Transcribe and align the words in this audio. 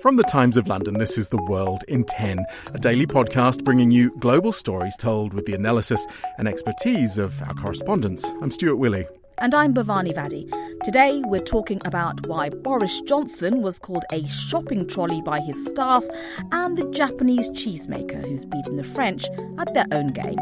From 0.00 0.16
the 0.16 0.22
Times 0.22 0.56
of 0.56 0.66
London, 0.66 0.94
this 0.94 1.18
is 1.18 1.28
The 1.28 1.42
World 1.42 1.84
in 1.86 2.04
10, 2.04 2.46
a 2.72 2.78
daily 2.78 3.06
podcast 3.06 3.64
bringing 3.64 3.90
you 3.90 4.16
global 4.18 4.50
stories 4.50 4.96
told 4.96 5.34
with 5.34 5.44
the 5.44 5.52
analysis 5.52 6.06
and 6.38 6.48
expertise 6.48 7.18
of 7.18 7.42
our 7.42 7.52
correspondents. 7.52 8.24
I'm 8.40 8.50
Stuart 8.50 8.76
Willey. 8.76 9.06
And 9.36 9.54
I'm 9.54 9.74
Bhavani 9.74 10.14
Vadi. 10.14 10.48
Today 10.84 11.22
we're 11.26 11.40
talking 11.40 11.82
about 11.84 12.26
why 12.26 12.48
Boris 12.48 13.02
Johnson 13.02 13.60
was 13.60 13.78
called 13.78 14.04
a 14.10 14.26
shopping 14.26 14.86
trolley 14.88 15.20
by 15.20 15.38
his 15.38 15.62
staff 15.68 16.04
and 16.50 16.78
the 16.78 16.90
Japanese 16.92 17.50
cheesemaker 17.50 18.22
who's 18.22 18.46
beaten 18.46 18.76
the 18.76 18.84
French 18.84 19.26
at 19.58 19.74
their 19.74 19.86
own 19.92 20.08
game. 20.08 20.38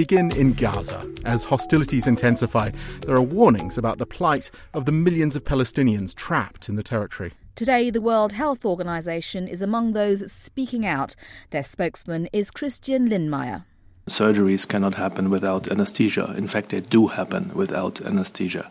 Begin 0.00 0.34
in 0.34 0.54
Gaza. 0.54 1.06
As 1.26 1.44
hostilities 1.44 2.06
intensify, 2.06 2.70
there 3.02 3.14
are 3.14 3.20
warnings 3.20 3.76
about 3.76 3.98
the 3.98 4.06
plight 4.06 4.50
of 4.72 4.86
the 4.86 4.92
millions 4.92 5.36
of 5.36 5.44
Palestinians 5.44 6.14
trapped 6.14 6.70
in 6.70 6.76
the 6.76 6.82
territory. 6.82 7.34
Today, 7.54 7.90
the 7.90 8.00
World 8.00 8.32
Health 8.32 8.64
Organization 8.64 9.46
is 9.46 9.60
among 9.60 9.92
those 9.92 10.32
speaking 10.32 10.86
out. 10.86 11.14
Their 11.50 11.62
spokesman 11.62 12.30
is 12.32 12.50
Christian 12.50 13.10
Lindmeier. 13.10 13.64
Surgeries 14.06 14.66
cannot 14.66 14.94
happen 14.94 15.28
without 15.28 15.70
anesthesia. 15.70 16.32
In 16.34 16.48
fact, 16.48 16.70
they 16.70 16.80
do 16.80 17.08
happen 17.08 17.50
without 17.54 18.00
anesthesia. 18.00 18.70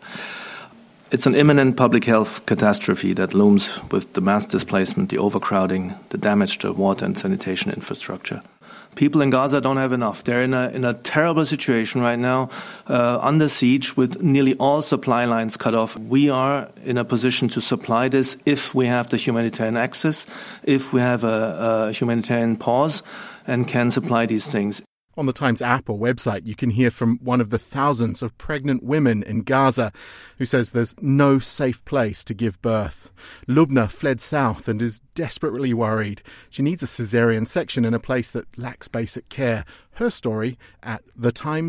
It's 1.12 1.26
an 1.26 1.36
imminent 1.36 1.76
public 1.76 2.06
health 2.06 2.44
catastrophe 2.46 3.12
that 3.12 3.34
looms 3.34 3.78
with 3.92 4.14
the 4.14 4.20
mass 4.20 4.46
displacement, 4.46 5.10
the 5.10 5.18
overcrowding, 5.18 5.94
the 6.08 6.18
damage 6.18 6.58
to 6.58 6.72
water 6.72 7.04
and 7.04 7.16
sanitation 7.16 7.70
infrastructure 7.70 8.42
people 8.94 9.22
in 9.22 9.30
Gaza 9.30 9.60
don't 9.60 9.76
have 9.76 9.92
enough. 9.92 10.24
They're 10.24 10.42
in 10.42 10.54
a 10.54 10.68
in 10.68 10.84
a 10.84 10.94
terrible 10.94 11.44
situation 11.44 12.00
right 12.00 12.18
now, 12.18 12.50
uh, 12.88 13.18
under 13.20 13.48
siege 13.48 13.96
with 13.96 14.22
nearly 14.22 14.54
all 14.56 14.82
supply 14.82 15.24
lines 15.24 15.56
cut 15.56 15.74
off. 15.74 15.96
We 15.98 16.30
are 16.30 16.68
in 16.84 16.98
a 16.98 17.04
position 17.04 17.48
to 17.48 17.60
supply 17.60 18.08
this 18.08 18.36
if 18.46 18.74
we 18.74 18.86
have 18.86 19.10
the 19.10 19.16
humanitarian 19.16 19.76
access, 19.76 20.26
if 20.64 20.92
we 20.92 21.00
have 21.00 21.24
a, 21.24 21.88
a 21.88 21.92
humanitarian 21.92 22.56
pause, 22.56 23.02
and 23.46 23.66
can 23.66 23.90
supply 23.90 24.26
these 24.26 24.50
things. 24.50 24.82
On 25.20 25.26
the 25.26 25.34
Times 25.34 25.60
app 25.60 25.90
or 25.90 25.98
website, 25.98 26.46
you 26.46 26.54
can 26.54 26.70
hear 26.70 26.90
from 26.90 27.18
one 27.18 27.42
of 27.42 27.50
the 27.50 27.58
thousands 27.58 28.22
of 28.22 28.38
pregnant 28.38 28.82
women 28.82 29.22
in 29.22 29.42
Gaza 29.42 29.92
who 30.38 30.46
says 30.46 30.70
there's 30.70 30.94
no 31.02 31.38
safe 31.38 31.84
place 31.84 32.24
to 32.24 32.32
give 32.32 32.58
birth. 32.62 33.10
Lubna 33.46 33.90
fled 33.90 34.18
south 34.18 34.66
and 34.66 34.80
is 34.80 35.00
desperately 35.14 35.74
worried. 35.74 36.22
She 36.48 36.62
needs 36.62 36.82
a 36.82 36.86
caesarean 36.86 37.44
section 37.44 37.84
in 37.84 37.92
a 37.92 38.00
place 38.00 38.30
that 38.30 38.56
lacks 38.56 38.88
basic 38.88 39.28
care. 39.28 39.66
Her 39.96 40.08
story 40.08 40.58
at 40.82 41.02
thetimes.co.uk 41.18 41.68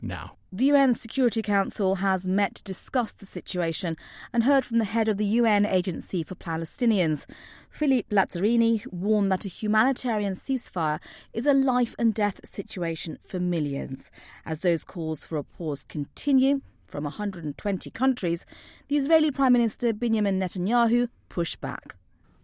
now. 0.00 0.36
The 0.54 0.66
UN 0.66 0.92
Security 0.94 1.40
Council 1.40 1.94
has 1.94 2.28
met 2.28 2.56
to 2.56 2.62
discuss 2.62 3.10
the 3.10 3.24
situation 3.24 3.96
and 4.34 4.44
heard 4.44 4.66
from 4.66 4.76
the 4.76 4.84
head 4.84 5.08
of 5.08 5.16
the 5.16 5.24
UN 5.24 5.64
Agency 5.64 6.22
for 6.22 6.34
Palestinians. 6.34 7.24
Philippe 7.70 8.14
Lazzarini 8.14 8.86
warned 8.92 9.32
that 9.32 9.46
a 9.46 9.48
humanitarian 9.48 10.34
ceasefire 10.34 11.00
is 11.32 11.46
a 11.46 11.54
life 11.54 11.94
and 11.98 12.12
death 12.12 12.38
situation 12.44 13.18
for 13.26 13.40
millions. 13.40 14.10
As 14.44 14.58
those 14.58 14.84
calls 14.84 15.24
for 15.24 15.38
a 15.38 15.42
pause 15.42 15.84
continue 15.84 16.60
from 16.86 17.04
120 17.04 17.90
countries, 17.90 18.44
the 18.88 18.98
Israeli 18.98 19.30
Prime 19.30 19.54
Minister 19.54 19.94
Benjamin 19.94 20.38
Netanyahu 20.38 21.08
pushed 21.30 21.62
back. 21.62 21.96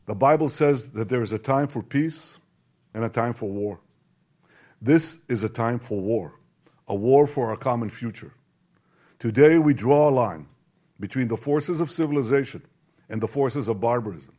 The 0.06 0.14
Bible 0.14 0.48
says 0.48 0.92
that 0.92 1.10
there 1.10 1.20
is 1.20 1.34
a 1.34 1.38
time 1.38 1.68
for 1.68 1.82
peace 1.82 2.40
and 2.94 3.04
a 3.04 3.10
time 3.10 3.34
for 3.34 3.50
war. 3.50 3.80
This 4.80 5.18
is 5.28 5.44
a 5.44 5.50
time 5.50 5.78
for 5.78 6.00
war 6.00 6.38
a 6.88 6.94
war 6.94 7.26
for 7.26 7.50
our 7.50 7.56
common 7.56 7.91
future. 7.91 8.32
Today, 9.19 9.59
we 9.59 9.75
draw 9.75 10.09
a 10.09 10.10
line 10.10 10.47
between 10.99 11.28
the 11.28 11.37
forces 11.37 11.81
of 11.81 11.91
civilization 11.91 12.62
and 13.09 13.21
the 13.21 13.28
forces 13.28 13.69
of 13.69 13.81
barbarism. 13.81 14.34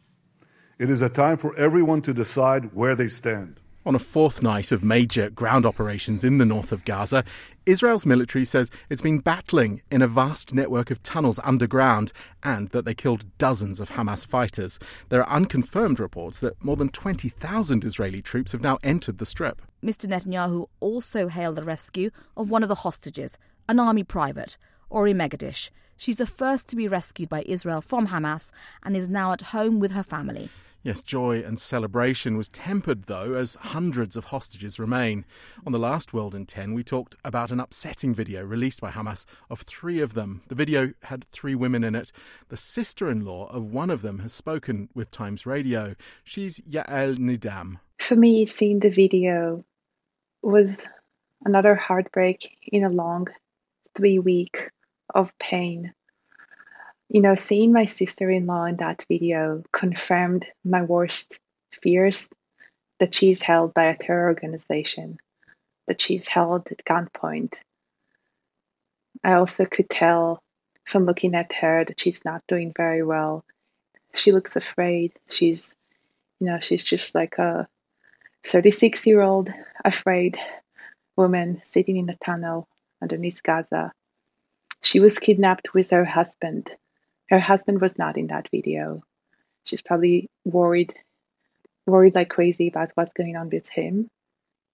It 0.79 0.89
is 0.89 1.01
a 1.01 1.09
time 1.09 1.37
for 1.37 1.55
everyone 1.57 2.01
to 2.03 2.13
decide 2.13 2.73
where 2.73 2.95
they 2.95 3.07
stand. 3.07 3.58
On 3.85 3.95
a 3.95 3.99
fourth 3.99 4.43
night 4.43 4.73
of 4.73 4.83
major 4.83 5.29
ground 5.29 5.65
operations 5.65 6.25
in 6.25 6.37
the 6.37 6.45
north 6.45 6.73
of 6.73 6.83
Gaza, 6.83 7.23
Israel's 7.65 8.05
military 8.05 8.43
says 8.43 8.69
it's 8.89 9.01
been 9.01 9.19
battling 9.19 9.81
in 9.89 10.01
a 10.01 10.07
vast 10.07 10.53
network 10.53 10.91
of 10.91 11.01
tunnels 11.01 11.39
underground 11.45 12.11
and 12.43 12.67
that 12.69 12.83
they 12.83 12.93
killed 12.93 13.25
dozens 13.37 13.79
of 13.79 13.91
Hamas 13.91 14.27
fighters. 14.27 14.79
There 15.07 15.23
are 15.23 15.33
unconfirmed 15.33 15.97
reports 15.97 16.39
that 16.39 16.61
more 16.61 16.75
than 16.75 16.89
20,000 16.89 17.85
Israeli 17.85 18.21
troops 18.21 18.51
have 18.51 18.61
now 18.61 18.79
entered 18.83 19.17
the 19.17 19.25
strip. 19.25 19.61
Mr. 19.81 20.09
Netanyahu 20.09 20.67
also 20.81 21.29
hailed 21.29 21.55
the 21.55 21.63
rescue 21.63 22.11
of 22.35 22.49
one 22.49 22.63
of 22.63 22.69
the 22.69 22.75
hostages, 22.75 23.37
an 23.69 23.79
army 23.79 24.03
private, 24.03 24.57
Ori 24.89 25.13
Megidish. 25.13 25.69
She's 25.95 26.17
the 26.17 26.25
first 26.25 26.67
to 26.67 26.75
be 26.75 26.89
rescued 26.89 27.29
by 27.29 27.43
Israel 27.43 27.79
from 27.79 28.07
Hamas 28.07 28.51
and 28.83 28.97
is 28.97 29.07
now 29.07 29.31
at 29.31 29.41
home 29.41 29.79
with 29.79 29.91
her 29.91 30.03
family. 30.03 30.49
Yes, 30.81 31.03
joy 31.03 31.43
and 31.43 31.59
celebration 31.59 32.37
was 32.37 32.47
tempered, 32.47 33.03
though, 33.03 33.33
as 33.33 33.55
hundreds 33.55 34.15
of 34.15 34.25
hostages 34.25 34.79
remain. 34.79 35.25
On 35.65 35.73
the 35.73 35.79
last 35.79 36.13
World 36.13 36.33
in 36.33 36.45
10, 36.45 36.73
we 36.73 36.85
talked 36.85 37.17
about 37.25 37.51
an 37.51 37.59
upsetting 37.59 38.15
video 38.15 38.43
released 38.45 38.79
by 38.79 38.89
Hamas 38.89 39.25
of 39.49 39.59
three 39.59 39.99
of 39.99 40.13
them. 40.13 40.41
The 40.47 40.55
video 40.55 40.93
had 41.03 41.25
three 41.31 41.53
women 41.53 41.83
in 41.83 41.95
it. 41.95 42.13
The 42.47 42.55
sister 42.55 43.11
in 43.11 43.25
law 43.25 43.47
of 43.47 43.73
one 43.73 43.89
of 43.89 44.01
them 44.01 44.19
has 44.19 44.31
spoken 44.31 44.87
with 44.95 45.11
Times 45.11 45.45
Radio. 45.45 45.95
She's 46.23 46.61
Yael 46.61 47.17
Nidam. 47.17 47.79
For 47.97 48.15
me, 48.15 48.45
seeing 48.45 48.79
the 48.79 48.89
video 48.89 49.65
was 50.41 50.85
another 51.43 51.75
heartbreak 51.75 52.57
in 52.71 52.85
a 52.85 52.89
long 52.89 53.27
three 53.95 54.17
week 54.17 54.71
of 55.13 55.37
pain 55.39 55.93
you 57.09 57.21
know, 57.21 57.35
seeing 57.35 57.73
my 57.73 57.87
sister 57.87 58.29
in 58.29 58.45
law 58.45 58.65
in 58.65 58.77
that 58.77 59.03
video 59.07 59.63
confirmed 59.71 60.45
my 60.63 60.83
worst 60.83 61.39
fears 61.71 62.29
that 62.99 63.15
she's 63.15 63.41
held 63.41 63.73
by 63.73 63.85
a 63.85 63.97
terror 63.97 64.27
organization, 64.27 65.17
that 65.87 65.99
she's 65.99 66.27
held 66.27 66.67
at 66.69 66.85
gunpoint. 66.85 67.55
I 69.23 69.33
also 69.33 69.65
could 69.65 69.89
tell 69.89 70.43
from 70.85 71.05
looking 71.05 71.33
at 71.33 71.51
her 71.53 71.83
that 71.83 71.99
she's 71.99 72.23
not 72.23 72.43
doing 72.47 72.73
very 72.77 73.03
well. 73.03 73.43
She 74.13 74.31
looks 74.31 74.55
afraid. 74.55 75.13
She's, 75.29 75.75
you 76.39 76.47
know, 76.47 76.59
she's 76.61 76.83
just 76.83 77.15
like 77.15 77.39
a 77.39 77.67
36 78.45 79.07
year 79.07 79.21
old 79.21 79.49
afraid 79.83 80.37
woman 81.15 81.61
sitting 81.65 81.97
in 81.97 82.09
a 82.09 82.17
tunnel 82.23 82.67
underneath 83.01 83.41
Gaza. 83.41 83.91
She 84.81 84.99
was 84.99 85.17
kidnapped 85.17 85.73
with 85.73 85.89
her 85.89 86.05
husband 86.05 86.71
her 87.29 87.39
husband 87.39 87.81
was 87.81 87.97
not 87.97 88.17
in 88.17 88.27
that 88.27 88.49
video. 88.49 89.03
She's 89.63 89.81
probably 89.81 90.29
worried, 90.45 90.93
worried 91.85 92.15
like 92.15 92.29
crazy 92.29 92.67
about 92.67 92.91
what's 92.95 93.13
going 93.13 93.35
on 93.35 93.49
with 93.49 93.67
him. 93.67 94.09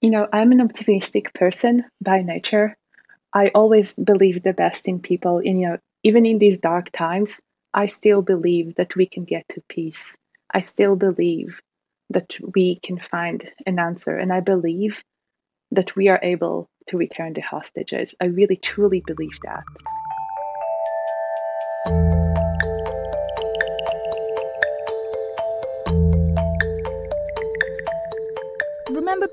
You 0.01 0.09
know, 0.09 0.27
I'm 0.31 0.51
an 0.51 0.61
optimistic 0.61 1.33
person 1.33 1.85
by 2.01 2.21
nature. 2.21 2.75
I 3.33 3.49
always 3.53 3.95
believe 3.95 4.43
the 4.43 4.53
best 4.53 4.87
in 4.87 4.99
people. 4.99 5.37
And, 5.39 5.59
you 5.59 5.67
know, 5.67 5.77
even 6.03 6.25
in 6.25 6.39
these 6.39 6.59
dark 6.59 6.91
times, 6.91 7.41
I 7.73 7.87
still 7.87 8.21
believe 8.21 8.75
that 8.75 8.95
we 8.95 9.05
can 9.05 9.25
get 9.25 9.45
to 9.49 9.63
peace. 9.67 10.15
I 10.53 10.61
still 10.61 10.95
believe 10.95 11.61
that 12.11 12.37
we 12.55 12.79
can 12.83 12.99
find 12.99 13.51
an 13.65 13.79
answer. 13.79 14.15
And 14.15 14.31
I 14.31 14.39
believe 14.39 15.03
that 15.71 15.95
we 15.95 16.07
are 16.07 16.19
able 16.23 16.69
to 16.87 16.97
return 16.97 17.33
the 17.33 17.41
hostages. 17.41 18.15
I 18.21 18.25
really, 18.25 18.55
truly 18.55 19.03
believe 19.05 19.37
that. 19.43 19.63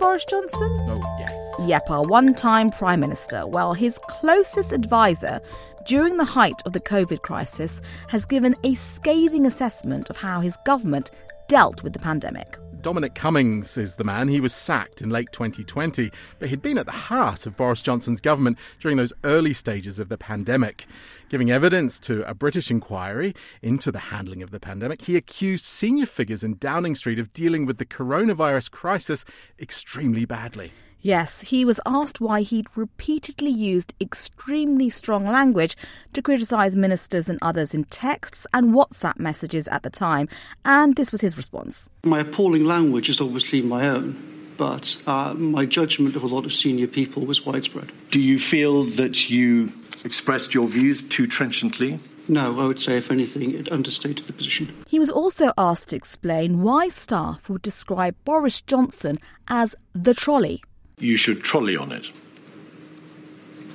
Boris 0.02 0.25
Johnson? 0.25 0.69
Oh, 0.88 1.16
yes. 1.20 1.54
Yep, 1.64 1.88
our 1.88 2.02
one 2.02 2.34
time 2.34 2.72
Prime 2.72 2.99
Minister. 2.99 3.46
Well, 3.46 3.72
his 3.72 4.00
closest 4.08 4.72
advisor 4.72 5.40
during 5.87 6.16
the 6.16 6.25
height 6.25 6.60
of 6.66 6.72
the 6.72 6.81
COVID 6.81 7.22
crisis 7.22 7.81
has 8.08 8.26
given 8.26 8.56
a 8.64 8.75
scathing 8.75 9.46
assessment 9.46 10.10
of 10.10 10.16
how 10.16 10.40
his 10.40 10.56
government 10.66 11.12
dealt 11.46 11.84
with 11.84 11.93
the 11.93 12.00
pandemic. 12.00 12.58
Dominic 12.82 13.14
Cummings 13.14 13.76
is 13.76 13.94
the 13.94 14.02
man. 14.02 14.26
He 14.26 14.40
was 14.40 14.52
sacked 14.52 15.02
in 15.02 15.11
late 15.11 15.29
2020, 15.32 16.11
but 16.40 16.49
he'd 16.49 16.62
been 16.62 16.79
at 16.79 16.87
the 16.87 16.93
heart 16.93 17.46
of 17.46 17.56
Boris 17.56 17.81
Johnson's 17.81 18.20
government 18.20 18.58
during 18.81 18.96
those 18.96 19.12
early 19.23 19.55
stages 19.55 20.00
of 20.00 20.08
the 20.08 20.19
pandemic. 20.19 20.87
Giving 21.29 21.50
evidence 21.50 22.00
to 22.00 22.29
a 22.29 22.34
British 22.34 22.73
inquiry 22.73 23.34
into 23.62 23.93
the 23.93 24.00
handling 24.00 24.43
of 24.43 24.50
the 24.50 24.58
pandemic, 24.58 25.02
he 25.02 25.17
accused 25.17 25.64
senior 25.64 26.06
figures 26.06 26.43
in 26.43 26.56
Downing 26.58 26.96
Street 26.96 27.20
of 27.20 27.32
dealing 27.32 27.67
with 27.67 27.79
the 27.79 27.87
coronavirus 27.87 28.73
crisis 28.73 29.25
extremely 29.61 30.25
badly. 30.25 30.73
Yes, 31.02 31.40
he 31.40 31.64
was 31.64 31.81
asked 31.84 32.20
why 32.20 32.43
he'd 32.43 32.76
repeatedly 32.76 33.50
used 33.50 33.93
extremely 34.00 34.88
strong 34.88 35.26
language 35.26 35.76
to 36.12 36.22
criticise 36.22 36.76
ministers 36.76 37.28
and 37.28 37.40
others 37.43 37.75
in 37.75 37.84
texts 37.84 38.46
and 38.54 38.72
WhatsApp 38.72 39.19
messages 39.19 39.66
at 39.69 39.82
the 39.82 39.90
time, 39.90 40.28
and 40.64 40.94
this 40.94 41.10
was 41.10 41.20
his 41.20 41.37
response. 41.37 41.88
My 42.04 42.20
appalling 42.20 42.64
language 42.64 43.08
is 43.08 43.20
obviously 43.20 43.62
my 43.62 43.88
own. 43.88 44.16
but 44.56 44.96
uh, 45.08 45.34
my 45.34 45.66
judgment 45.66 46.14
of 46.14 46.22
a 46.22 46.26
lot 46.26 46.44
of 46.44 46.52
senior 46.52 46.87
people 46.87 47.26
was 47.26 47.44
widespread. 47.44 47.90
Do 48.10 48.20
you 48.20 48.38
feel 48.38 48.84
that 48.84 49.28
you 49.28 49.72
expressed 50.04 50.54
your 50.54 50.69
views 50.69 51.02
too 51.02 51.26
trenchantly? 51.26 51.99
No, 52.28 52.60
I 52.60 52.66
would 52.69 52.78
say, 52.78 52.96
if 52.96 53.10
anything, 53.10 53.54
it 53.54 53.72
understated 53.72 54.26
the 54.26 54.32
position. 54.32 54.72
He 54.87 55.00
was 55.00 55.10
also 55.10 55.52
asked 55.58 55.88
to 55.88 55.96
explain 55.96 56.62
why 56.62 56.88
staff 56.88 57.50
would 57.50 57.62
describe 57.62 58.14
Boris 58.25 58.60
Johnson 58.60 59.19
as 59.49 59.75
the 59.94 60.14
trolley. 60.14 60.62
You 61.02 61.16
should 61.16 61.43
trolley 61.43 61.76
on 61.76 61.90
it. 61.90 62.12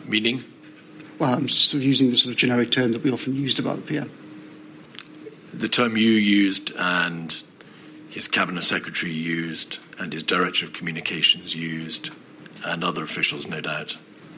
Meaning? 0.06 0.46
Well, 1.20 1.34
I'm 1.34 1.48
just 1.48 1.74
using 1.74 2.10
the 2.10 2.16
sort 2.16 2.32
of 2.32 2.38
generic 2.38 2.72
term 2.72 2.94
that 2.94 3.04
we 3.04 3.12
often 3.12 3.36
used 3.36 3.60
about 3.60 3.76
the 3.76 3.82
PM. 3.82 4.10
The 5.54 5.68
term 5.68 5.98
you 5.98 6.10
used 6.10 6.72
and 6.80 7.36
his 8.10 8.30
cabinet 8.30 8.64
secretary 8.64 9.12
used 9.12 9.80
and 10.00 10.14
his 10.14 10.24
director 10.24 10.66
of 10.68 10.72
communications 10.72 11.54
used 11.54 12.12
and 12.64 12.82
other 12.82 13.04
officials, 13.04 13.46
no 13.46 13.60
doubt, 13.60 13.98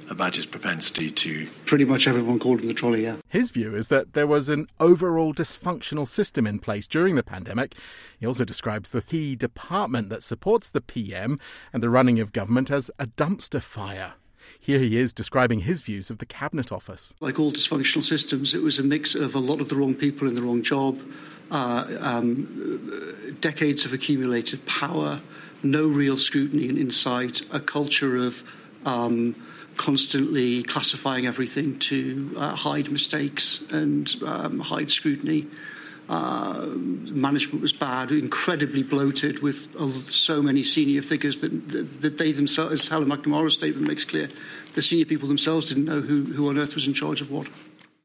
about 0.10 0.36
his 0.36 0.46
propensity 0.46 1.12
to. 1.12 1.48
Pretty 1.66 1.86
much 1.86 2.08
everyone 2.08 2.40
called 2.40 2.62
him 2.62 2.68
the 2.68 2.74
trolley, 2.74 3.04
yeah. 3.04 3.18
His 3.28 3.52
view 3.52 3.76
is 3.76 3.90
that 3.90 4.14
there 4.14 4.28
was 4.28 4.50
an 4.50 4.68
overall 4.80 5.34
dysfunctional 5.34 6.08
system 6.08 6.48
in 6.48 6.60
place 6.60 6.88
during 6.88 7.16
the 7.16 7.24
pandemic. 7.24 7.76
He 8.20 8.26
also 8.26 8.46
describes 8.46 8.90
the 8.90 9.02
key 9.02 9.36
department 9.36 10.10
that 10.10 10.24
supports 10.24 10.70
the 10.70 10.82
PM 10.82 11.40
and 11.72 11.84
the 11.84 11.90
running 11.90 12.20
of 12.20 12.34
government 12.34 12.72
as 12.72 12.90
a 13.00 13.08
dumpster 13.08 13.62
fire. 13.62 14.14
Here 14.60 14.80
he 14.80 14.98
is 14.98 15.14
describing 15.14 15.62
his 15.62 15.82
views 15.82 16.10
of 16.10 16.18
the 16.18 16.26
Cabinet 16.26 16.72
Office. 16.72 17.14
Like 17.20 17.40
all 17.40 17.52
dysfunctional 17.52 18.04
systems, 18.04 18.54
it 18.54 18.62
was 18.62 18.80
a 18.80 18.84
mix 18.84 19.16
of 19.16 19.36
a 19.36 19.40
lot 19.40 19.62
of 19.62 19.70
the 19.70 19.76
wrong 19.76 19.96
people 19.96 20.28
in 20.28 20.36
the 20.36 20.42
wrong 20.42 20.64
job, 20.64 21.00
uh, 21.52 21.86
um, 22.00 23.38
decades 23.40 23.86
of 23.86 23.94
accumulated 23.94 24.66
power, 24.66 25.20
no 25.64 25.88
real 25.88 26.18
scrutiny 26.18 26.68
and 26.70 26.78
insight, 26.78 27.42
a 27.52 27.60
culture 27.60 28.18
of 28.18 28.44
um, 28.86 29.36
constantly 29.78 30.64
classifying 30.64 31.26
everything 31.26 31.80
to 31.80 32.36
uh, 32.38 32.56
hide 32.56 32.92
mistakes 32.92 33.62
and 33.72 34.14
um, 34.26 34.60
hide 34.60 34.92
scrutiny. 34.92 35.48
Uh, 36.10 36.66
management 36.66 37.62
was 37.62 37.72
bad, 37.72 38.12
incredibly 38.12 38.82
bloated, 38.82 39.44
with 39.44 39.70
uh, 39.80 39.88
so 40.10 40.42
many 40.42 40.64
senior 40.64 41.04
figures 41.04 41.38
that, 41.38 41.70
that, 41.70 42.02
that, 42.02 42.18
they 42.18 42.32
themselves, 42.32 42.72
as 42.72 42.88
Helen 42.88 43.08
MacNamara's 43.08 43.54
statement 43.54 43.88
makes 43.88 44.06
clear, 44.06 44.28
the 44.74 44.82
senior 44.82 45.06
people 45.06 45.28
themselves 45.28 45.70
didn't 45.70 45.86
know 45.86 46.02
who, 46.02 46.24
who 46.24 46.50
on 46.50 46.58
earth 46.58 46.74
was 46.74 46.88
in 46.88 46.96
charge 46.96 47.22
of 47.22 47.30
what. 47.30 47.48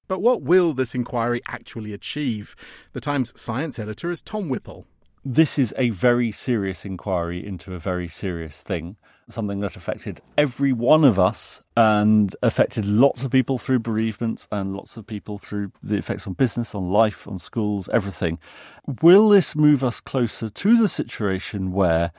But 0.06 0.20
what 0.20 0.42
will 0.42 0.74
this 0.74 0.94
inquiry 0.94 1.40
actually 1.48 1.94
achieve? 1.94 2.54
The 2.92 3.00
Times 3.00 3.32
science 3.40 3.78
editor 3.78 4.10
is 4.10 4.20
Tom 4.20 4.50
Whipple. 4.50 4.86
This 5.26 5.58
is 5.58 5.72
a 5.78 5.88
very 5.88 6.32
serious 6.32 6.84
inquiry 6.84 7.46
into 7.46 7.72
a 7.74 7.78
very 7.78 8.08
serious 8.08 8.60
thing, 8.60 8.96
something 9.30 9.60
that 9.60 9.74
affected 9.74 10.20
every 10.36 10.70
one 10.70 11.02
of 11.02 11.18
us 11.18 11.62
and 11.74 12.36
affected 12.42 12.84
lots 12.84 13.24
of 13.24 13.30
people 13.30 13.56
through 13.56 13.78
bereavements 13.78 14.46
and 14.52 14.76
lots 14.76 14.98
of 14.98 15.06
people 15.06 15.38
through 15.38 15.72
the 15.82 15.96
effects 15.96 16.26
on 16.26 16.34
business, 16.34 16.74
on 16.74 16.90
life, 16.90 17.26
on 17.26 17.38
schools, 17.38 17.88
everything. 17.90 18.38
Will 19.00 19.30
this 19.30 19.56
move 19.56 19.82
us 19.82 19.98
closer 19.98 20.50
to 20.50 20.76
the 20.76 20.88
situation 20.88 21.72
where 21.72 22.12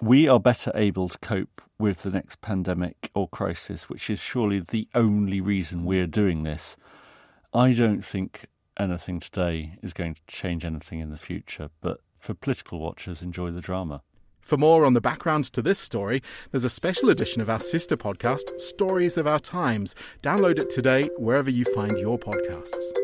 we 0.00 0.26
are 0.26 0.40
better 0.40 0.72
able 0.74 1.10
to 1.10 1.18
cope 1.18 1.60
with 1.78 2.00
the 2.00 2.10
next 2.10 2.40
pandemic 2.40 3.10
or 3.14 3.28
crisis, 3.28 3.90
which 3.90 4.08
is 4.08 4.20
surely 4.20 4.58
the 4.58 4.88
only 4.94 5.42
reason 5.42 5.84
we're 5.84 6.06
doing 6.06 6.44
this? 6.44 6.78
I 7.52 7.74
don't 7.74 8.02
think 8.02 8.46
anything 8.78 9.20
today 9.20 9.78
is 9.82 9.92
going 9.92 10.14
to 10.14 10.20
change 10.26 10.64
anything 10.64 11.00
in 11.00 11.10
the 11.10 11.18
future, 11.18 11.68
but 11.82 12.00
for 12.22 12.34
political 12.34 12.78
watchers, 12.78 13.20
enjoy 13.20 13.50
the 13.50 13.60
drama. 13.60 14.00
For 14.40 14.56
more 14.56 14.84
on 14.84 14.94
the 14.94 15.00
background 15.00 15.44
to 15.52 15.60
this 15.60 15.78
story, 15.78 16.22
there's 16.50 16.64
a 16.64 16.70
special 16.70 17.10
edition 17.10 17.42
of 17.42 17.50
our 17.50 17.60
sister 17.60 17.96
podcast, 17.96 18.60
Stories 18.60 19.16
of 19.16 19.26
Our 19.26 19.40
Times. 19.40 19.94
Download 20.22 20.58
it 20.58 20.70
today 20.70 21.10
wherever 21.18 21.50
you 21.50 21.64
find 21.64 21.98
your 21.98 22.18
podcasts. 22.18 23.01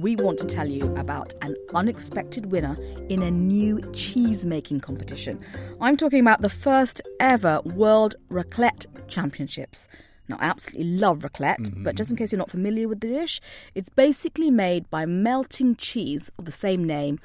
We 0.00 0.16
want 0.16 0.38
to 0.38 0.46
tell 0.46 0.66
you 0.66 0.94
about 0.96 1.34
an 1.42 1.54
unexpected 1.74 2.46
winner 2.46 2.76
in 3.10 3.22
a 3.22 3.30
new 3.30 3.80
cheese 3.92 4.46
making 4.46 4.80
competition. 4.80 5.38
I'm 5.80 5.96
talking 5.96 6.20
about 6.20 6.40
the 6.40 6.48
first 6.48 7.02
ever 7.20 7.60
World 7.64 8.14
Raclette 8.30 8.86
Championships. 9.08 9.88
Now, 10.28 10.38
I 10.40 10.46
absolutely 10.46 10.92
love 10.92 11.18
raclette, 11.18 11.58
mm-hmm. 11.58 11.82
but 11.82 11.96
just 11.96 12.10
in 12.10 12.16
case 12.16 12.32
you're 12.32 12.38
not 12.38 12.50
familiar 12.50 12.88
with 12.88 13.00
the 13.00 13.08
dish, 13.08 13.40
it's 13.74 13.90
basically 13.90 14.50
made 14.50 14.88
by 14.88 15.04
melting 15.04 15.76
cheese 15.76 16.30
of 16.38 16.46
the 16.46 16.52
same 16.52 16.84
name 16.84 17.18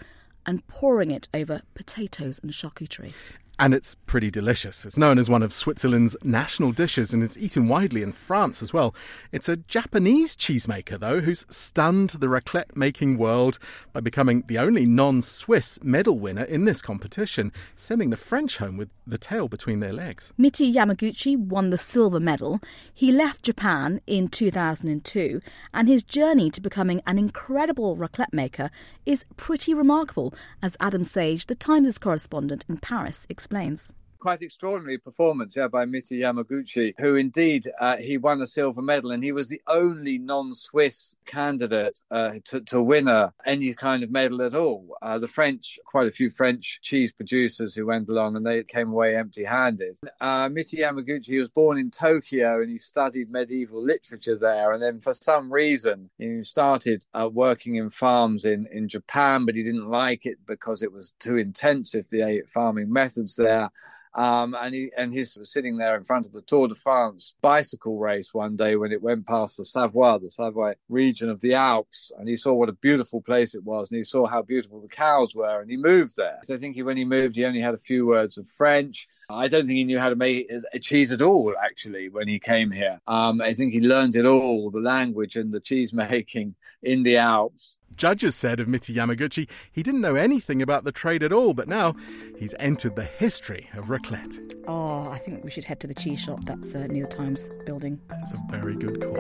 and 0.46 0.66
pouring 0.68 1.12
it 1.12 1.28
over 1.34 1.62
potatoes 1.76 2.40
and 2.44 2.52
charcuterie 2.52 3.14
and 3.58 3.74
it's 3.74 3.96
pretty 4.06 4.30
delicious. 4.30 4.86
It's 4.86 4.98
known 4.98 5.18
as 5.18 5.30
one 5.30 5.44
of 5.44 5.54
Switzerland's 5.54 6.16
national 6.24 6.74
dishes 6.74 7.14
and 7.14 7.24
is 7.24 7.38
eaten 7.38 7.68
widely 7.68 8.02
in 8.02 8.12
France 8.12 8.62
as 8.62 8.74
well. 8.74 8.94
It's 9.32 9.48
a 9.48 9.58
Japanese 9.58 10.36
cheesemaker, 10.36 11.00
though, 11.00 11.22
who's 11.22 11.46
stunned 11.50 12.10
the 12.12 12.28
raclette 12.28 12.76
making 12.76 13.18
world 13.18 13.58
by 13.94 14.02
becoming 14.02 14.44
the 14.48 14.58
only 14.58 14.86
non 14.86 15.22
Swiss 15.22 15.82
medal 15.84 16.20
winner 16.20 16.44
in 16.44 16.66
this 16.66 16.82
competition, 16.82 17.54
sending 17.76 18.10
the 18.10 18.18
French 18.18 18.58
home 18.58 18.78
with 18.78 18.90
the 19.08 19.18
tail 19.18 19.48
between 19.48 19.80
their 19.80 19.94
legs. 19.94 20.34
Miti 20.38 20.72
Yamaguchi 20.72 21.38
won 21.38 21.70
the 21.70 21.78
silver 21.78 22.20
medal. 22.20 22.60
He 22.94 23.12
left 23.12 23.44
Japan 23.44 24.02
in 24.06 24.28
2002, 24.28 25.42
and 25.74 25.88
his 25.88 26.04
journey 26.04 26.50
to 26.52 26.62
becoming 26.62 27.02
an 27.08 27.18
incredible 27.18 27.96
raclette 27.96 28.34
maker 28.34 28.70
is 29.06 29.26
pretty 29.38 29.74
remarkable, 29.74 30.34
as 30.62 30.76
Adam 30.80 31.04
Sage, 31.04 31.46
the 31.46 31.56
Times' 31.56 31.98
correspondent 31.98 32.66
in 32.68 32.78
Paris, 32.78 33.26
explains 33.46 33.92
quite 34.26 34.42
extraordinary 34.42 34.98
performance 34.98 35.56
yeah, 35.56 35.68
by 35.68 35.86
Miti 35.86 36.22
Yamaguchi, 36.22 36.96
who 36.98 37.14
indeed 37.14 37.70
uh, 37.80 37.96
he 37.98 38.18
won 38.18 38.42
a 38.42 38.48
silver 38.48 38.82
medal, 38.82 39.12
and 39.12 39.24
he 39.24 39.32
was 39.32 39.50
the 39.50 39.62
only 39.68 40.18
non-Swiss 40.18 41.16
candidate 41.28 42.02
uh, 42.10 42.32
to, 42.44 42.60
to 42.62 42.82
win 42.82 43.08
a, 43.08 43.32
any 43.46 43.72
kind 43.76 44.02
of 44.02 44.10
medal 44.10 44.42
at 44.42 44.56
all. 44.56 44.98
Uh, 45.04 45.20
the 45.20 45.28
French, 45.28 45.78
quite 45.86 46.08
a 46.08 46.12
few 46.12 46.32
French 46.32 46.80
cheese 46.82 47.12
producers 47.12 47.76
who 47.76 47.86
went 47.86 48.10
along, 48.10 48.36
and 48.36 48.44
they 48.44 48.64
came 48.64 48.90
away 48.90 49.16
empty-handed. 49.16 50.00
Uh, 50.20 50.50
Miti 50.50 50.78
Yamaguchi 50.78 51.38
was 51.38 51.50
born 51.50 51.78
in 51.78 51.92
Tokyo, 51.92 52.64
and 52.64 52.72
he 52.72 52.80
studied 52.80 53.30
medieval 53.30 53.80
literature 53.80 54.40
there, 54.40 54.74
and 54.74 54.82
then 54.82 55.02
for 55.02 55.14
some 55.14 55.54
reason 55.54 56.10
he 56.18 56.44
started 56.44 57.06
uh, 57.14 57.30
working 57.32 57.76
in 57.76 57.92
farms 57.92 58.44
in 58.44 58.66
in 58.72 58.88
Japan, 58.88 59.46
but 59.46 59.54
he 59.54 59.62
didn't 59.62 59.88
like 59.88 60.26
it 60.26 60.40
because 60.48 60.82
it 60.82 60.92
was 60.92 61.14
too 61.20 61.38
intensive 61.38 62.10
the 62.10 62.42
farming 62.48 62.92
methods 62.92 63.36
there. 63.36 63.70
Um, 64.16 64.56
and 64.60 64.74
he 64.74 64.92
and 64.98 65.12
he's 65.12 65.38
sitting 65.44 65.78
there 65.78 65.98
in 65.98 66.06
front 66.06 66.26
of 66.26 66.32
the 66.32 66.42
Tour 66.42 66.70
de 66.70 66.76
France 66.76 67.36
bicycle 67.42 67.98
race 67.98 68.34
one 68.34 68.56
day 68.56 68.78
when 68.78 68.94
it 68.94 69.02
went 69.02 69.28
past 69.28 69.58
the 69.58 69.66
Savoie, 69.66 70.20
the 70.20 70.30
Savoie 70.30 70.76
region 70.88 71.30
of 71.30 71.42
the 71.42 71.54
Alps, 71.54 72.12
and 72.18 72.30
he 72.30 72.38
saw 72.38 72.54
what 72.54 72.70
a 72.70 72.74
beautiful 72.74 73.22
place 73.22 73.56
it 73.56 73.64
was, 73.64 73.92
and 73.92 73.98
he 73.98 74.04
saw 74.04 74.26
how 74.26 74.42
beautiful 74.42 74.80
the 74.80 74.88
cows 74.88 75.36
were, 75.36 75.60
and 75.60 75.70
he 75.70 75.76
moved 75.76 76.16
there. 76.16 76.40
So 76.46 76.56
I 76.56 76.58
think 76.58 76.76
he, 76.76 76.84
when 76.84 76.98
he 76.98 77.04
moved, 77.04 77.36
he 77.36 77.46
only 77.46 77.62
had 77.62 77.74
a 77.74 77.80
few 77.80 78.06
words 78.06 78.38
of 78.38 78.48
French. 78.50 79.06
I 79.30 79.48
don't 79.48 79.66
think 79.66 79.78
he 79.78 79.84
knew 79.84 80.00
how 80.00 80.10
to 80.10 80.16
make 80.16 80.50
a 80.72 80.80
cheese 80.80 81.12
at 81.12 81.22
all, 81.22 81.54
actually, 81.62 82.10
when 82.10 82.28
he 82.28 82.40
came 82.40 82.72
here. 82.72 83.02
Um, 83.08 83.42
I 83.42 83.54
think 83.54 83.74
he 83.74 83.82
learned 83.82 84.16
it 84.16 84.26
all 84.26 84.70
the 84.70 84.80
language 84.80 85.36
and 85.36 85.52
the 85.52 85.60
cheese 85.60 85.94
making 85.94 86.56
in 86.84 87.04
the 87.04 87.18
Alps. 87.18 87.80
Judges 87.98 88.36
said 88.36 88.60
of 88.60 88.68
Miti 88.68 88.94
Yamaguchi 88.94 89.50
he 89.72 89.84
didn't 89.84 90.02
know 90.02 90.16
anything 90.16 90.62
about 90.62 90.84
the 90.84 90.92
trade 90.92 91.24
at 91.24 91.32
all, 91.32 91.54
but 91.54 91.68
now 91.68 91.96
he's 92.38 92.54
entered 92.60 92.96
the 92.96 93.04
history 93.04 93.70
of 93.74 93.86
raclette. 93.86 94.40
Oh, 94.68 95.10
I 95.10 95.18
think 95.18 95.44
we 95.44 95.52
should 95.52 95.66
head 95.66 95.80
to 95.82 95.88
the 95.88 95.94
cheese 95.94 96.20
shop 96.20 96.40
that's 96.44 96.76
uh, 96.76 96.88
near 96.88 97.06
the 97.08 97.16
Times 97.16 97.50
building. 97.66 98.00
That's 98.10 98.34
a 98.34 98.44
very 98.52 98.76
good 98.76 99.02
call. 99.02 99.16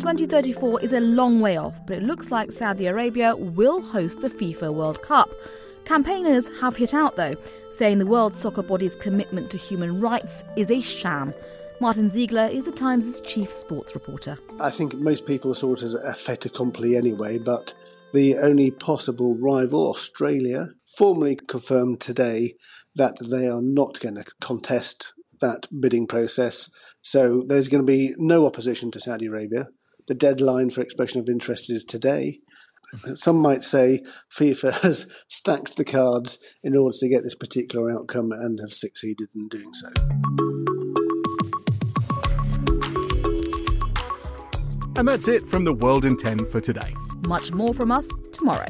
Twenty 0.00 0.26
thirty 0.26 0.52
four 0.52 0.80
is 0.80 0.92
a 0.92 1.00
long 1.00 1.40
way 1.40 1.56
off, 1.56 1.78
but 1.86 1.98
it 1.98 2.02
looks 2.02 2.32
like 2.32 2.50
Saudi 2.50 2.86
Arabia 2.86 3.36
will 3.36 3.80
host 3.80 4.20
the 4.20 4.30
FIFA 4.30 4.74
World 4.74 5.02
Cup. 5.02 5.30
Campaigners 5.84 6.50
have 6.60 6.76
hit 6.76 6.94
out, 6.94 7.16
though, 7.16 7.36
saying 7.70 7.98
the 7.98 8.06
World 8.06 8.34
Soccer 8.34 8.62
Body's 8.62 8.96
commitment 8.96 9.50
to 9.50 9.58
human 9.58 10.00
rights 10.00 10.42
is 10.56 10.70
a 10.70 10.80
sham. 10.80 11.32
Martin 11.80 12.10
Ziegler 12.10 12.46
is 12.46 12.66
the 12.66 12.72
Times' 12.72 13.20
chief 13.20 13.50
sports 13.50 13.94
reporter. 13.94 14.36
I 14.60 14.68
think 14.68 14.92
most 14.96 15.24
people 15.24 15.54
saw 15.54 15.72
it 15.72 15.82
as 15.82 15.94
a 15.94 16.12
fait 16.12 16.44
accompli 16.44 16.94
anyway, 16.94 17.38
but 17.38 17.72
the 18.12 18.36
only 18.36 18.70
possible 18.70 19.34
rival, 19.40 19.88
Australia, 19.88 20.68
formally 20.98 21.36
confirmed 21.36 21.98
today 21.98 22.52
that 22.96 23.16
they 23.30 23.48
are 23.48 23.62
not 23.62 23.98
going 23.98 24.16
to 24.16 24.24
contest 24.42 25.14
that 25.40 25.68
bidding 25.80 26.06
process. 26.06 26.68
So 27.00 27.44
there's 27.46 27.68
going 27.68 27.82
to 27.82 27.90
be 27.90 28.12
no 28.18 28.44
opposition 28.44 28.90
to 28.90 29.00
Saudi 29.00 29.26
Arabia. 29.26 29.68
The 30.06 30.14
deadline 30.14 30.68
for 30.68 30.82
expression 30.82 31.18
of 31.20 31.30
interest 31.30 31.70
is 31.70 31.82
today. 31.82 32.40
Some 33.14 33.36
might 33.36 33.64
say 33.64 34.02
FIFA 34.36 34.72
has 34.82 35.06
stacked 35.28 35.78
the 35.78 35.84
cards 35.86 36.40
in 36.62 36.76
order 36.76 36.96
to 36.98 37.08
get 37.08 37.22
this 37.22 37.36
particular 37.36 37.90
outcome 37.90 38.32
and 38.32 38.58
have 38.60 38.74
succeeded 38.74 39.28
in 39.34 39.48
doing 39.48 39.72
so. 39.72 40.49
And 45.00 45.08
that's 45.08 45.28
it 45.28 45.48
from 45.48 45.64
the 45.64 45.72
World 45.72 46.04
in 46.04 46.14
10 46.14 46.44
for 46.50 46.60
today. 46.60 46.94
Much 47.26 47.52
more 47.52 47.72
from 47.72 47.90
us 47.90 48.06
tomorrow. 48.32 48.66